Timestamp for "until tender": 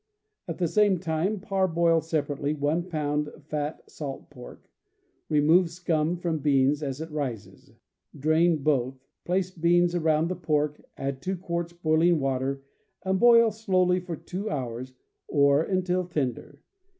15.61-16.63